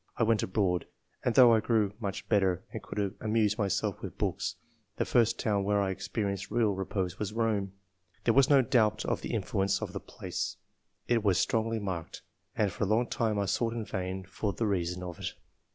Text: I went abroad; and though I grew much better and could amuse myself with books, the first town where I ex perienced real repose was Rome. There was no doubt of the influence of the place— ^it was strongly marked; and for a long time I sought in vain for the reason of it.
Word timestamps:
I 0.17 0.23
went 0.23 0.41
abroad; 0.41 0.87
and 1.23 1.35
though 1.35 1.53
I 1.53 1.59
grew 1.59 1.93
much 1.99 2.27
better 2.27 2.63
and 2.71 2.81
could 2.81 3.13
amuse 3.21 3.59
myself 3.59 4.01
with 4.01 4.17
books, 4.17 4.55
the 4.97 5.05
first 5.05 5.37
town 5.37 5.63
where 5.63 5.79
I 5.79 5.91
ex 5.91 6.07
perienced 6.07 6.49
real 6.49 6.71
repose 6.73 7.19
was 7.19 7.31
Rome. 7.33 7.73
There 8.23 8.33
was 8.33 8.49
no 8.49 8.63
doubt 8.63 9.05
of 9.05 9.21
the 9.21 9.35
influence 9.35 9.79
of 9.79 9.93
the 9.93 9.99
place— 9.99 10.57
^it 11.07 11.21
was 11.21 11.37
strongly 11.37 11.77
marked; 11.77 12.23
and 12.55 12.71
for 12.71 12.85
a 12.85 12.87
long 12.87 13.09
time 13.09 13.37
I 13.37 13.45
sought 13.45 13.73
in 13.73 13.85
vain 13.85 14.25
for 14.25 14.53
the 14.53 14.65
reason 14.65 15.03
of 15.03 15.19
it. 15.19 15.33